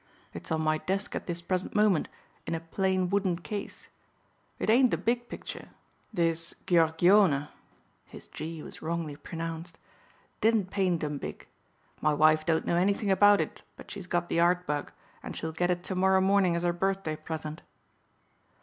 It's 0.33 0.51
on 0.51 0.61
my 0.61 0.79
desk 0.79 1.13
at 1.13 1.27
this 1.27 1.43
present 1.43 1.75
moment 1.75 2.07
in 2.47 2.55
a 2.55 2.59
plain 2.59 3.07
wooden 3.11 3.37
case. 3.37 3.87
It 4.57 4.67
ain't 4.67 4.91
a 4.95 4.97
big 4.97 5.29
picture; 5.29 5.67
this 6.11 6.55
Giorgione" 6.65 7.49
his 8.07 8.27
"G" 8.27 8.63
was 8.63 8.81
wrongly 8.81 9.15
pronounced 9.15 9.77
"didn't 10.41 10.71
paint 10.71 11.03
'em 11.03 11.19
big. 11.19 11.47
My 12.01 12.15
wife 12.15 12.47
don't 12.47 12.65
know 12.65 12.77
anything 12.77 13.11
about 13.11 13.41
it 13.41 13.61
but 13.77 13.91
she's 13.91 14.07
got 14.07 14.27
the 14.27 14.39
art 14.39 14.65
bug 14.65 14.91
and 15.21 15.37
she'll 15.37 15.51
get 15.51 15.69
it 15.69 15.83
to 15.83 15.93
morrow 15.93 16.19
morning 16.19 16.55
as 16.55 16.63
her 16.63 16.73
birthday 16.73 17.15
present." 17.15 17.61